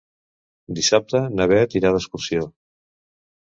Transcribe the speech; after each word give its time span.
Dissabte 0.79 1.21
na 1.35 1.47
Beth 1.53 1.77
irà 1.83 1.93
d'excursió. 1.99 2.51